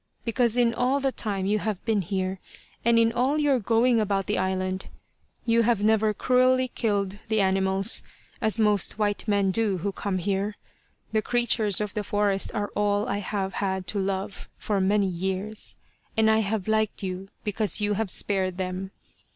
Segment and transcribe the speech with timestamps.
[0.25, 2.39] Because in all the time you have been here,
[2.83, 4.87] and in all your going about the island,
[5.45, 8.01] you have never cruelly killed the animals,
[8.41, 10.55] as most white men do who come here.
[11.11, 15.75] The creatures of the forest are all I have had to love, for many years,
[16.17, 18.89] and I have liked you because you have spared them.